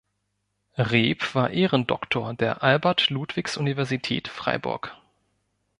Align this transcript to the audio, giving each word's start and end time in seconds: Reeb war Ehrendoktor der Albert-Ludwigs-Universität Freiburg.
Reeb 0.79 1.35
war 1.35 1.51
Ehrendoktor 1.51 2.33
der 2.33 2.63
Albert-Ludwigs-Universität 2.63 4.29
Freiburg. 4.29 4.97